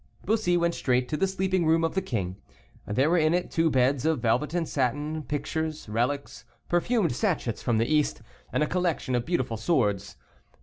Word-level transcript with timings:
Bussy 0.25 0.57
went 0.57 0.73
straight 0.73 1.07
to 1.09 1.15
the 1.15 1.27
sleeping 1.27 1.63
room 1.63 1.83
of 1.83 1.93
the 1.93 2.01
king. 2.01 2.37
There 2.87 3.07
were 3.07 3.19
in 3.19 3.35
it 3.35 3.51
two 3.51 3.69
beds 3.69 4.03
of 4.03 4.19
velvet 4.19 4.55
and 4.55 4.67
satin, 4.67 5.21
pictures, 5.21 5.87
relics, 5.87 6.43
perfumed 6.67 7.11
sachets 7.15 7.61
from 7.61 7.77
the 7.77 7.85
East, 7.85 8.23
and 8.51 8.63
a 8.63 8.67
collection 8.67 9.13
of 9.13 9.27
beautiful 9.27 9.57
swords. 9.57 10.15